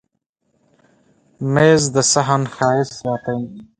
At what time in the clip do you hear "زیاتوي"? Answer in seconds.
3.01-3.45